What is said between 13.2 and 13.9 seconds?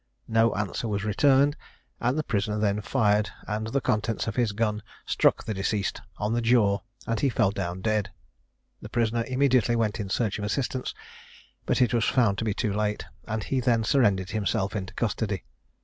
and he then